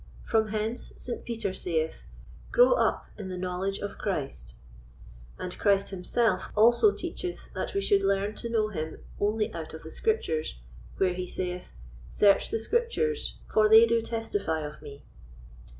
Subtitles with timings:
[0.25, 1.23] From hence St.
[1.23, 2.05] Peter saith,
[2.51, 4.55] "Grow up in the knowledge of Christ;"
[5.37, 9.83] and Christ himself also teacheth that we should learn to know him only out of
[9.83, 10.59] the Scriptures,
[10.97, 11.73] where he saith,
[12.09, 15.03] "Search the Scriptures, for they do testify of me."